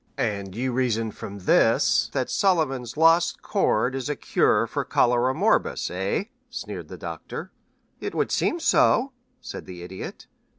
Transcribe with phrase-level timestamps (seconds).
[0.17, 5.91] "And you reason from this that Sullivan's 'Lost Chord' is a cure for cholera morbus,
[5.91, 7.51] eh?" sneered the Doctor.
[7.99, 9.11] "It would seem so,"
[9.41, 10.25] said the Idiot.